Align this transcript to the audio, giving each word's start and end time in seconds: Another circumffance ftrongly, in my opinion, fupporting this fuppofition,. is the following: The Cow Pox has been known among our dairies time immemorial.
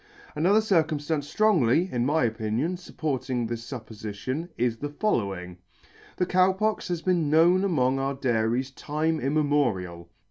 Another 0.35 0.61
circumffance 0.61 1.31
ftrongly, 1.31 1.91
in 1.91 2.07
my 2.07 2.23
opinion, 2.23 2.75
fupporting 2.75 3.47
this 3.47 3.69
fuppofition,. 3.69 4.49
is 4.57 4.77
the 4.77 4.89
following: 4.89 5.59
The 6.17 6.25
Cow 6.25 6.53
Pox 6.53 6.87
has 6.87 7.03
been 7.03 7.29
known 7.29 7.63
among 7.63 7.99
our 7.99 8.15
dairies 8.15 8.71
time 8.71 9.19
immemorial. 9.19 10.09